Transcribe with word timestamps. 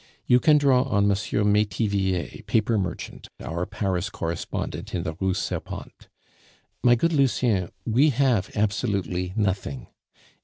You 0.25 0.39
can 0.39 0.57
draw 0.57 0.81
on 0.81 1.03
M. 1.03 1.09
Metivier, 1.09 2.43
paper 2.47 2.75
merchant, 2.79 3.27
our 3.39 3.67
Paris 3.67 4.09
correspondent 4.09 4.95
in 4.95 5.03
the 5.03 5.13
Rue 5.19 5.35
Serpente. 5.35 6.07
My 6.81 6.95
good 6.95 7.13
Lucien, 7.13 7.69
we 7.85 8.09
have 8.09 8.49
absolutely 8.55 9.31
nothing. 9.35 9.89